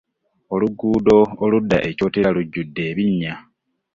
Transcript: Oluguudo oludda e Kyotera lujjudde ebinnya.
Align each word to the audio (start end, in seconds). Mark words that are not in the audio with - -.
Oluguudo 0.53 1.15
oludda 1.43 1.77
e 1.87 1.89
Kyotera 1.97 2.29
lujjudde 2.35 2.81
ebinnya. 2.91 3.33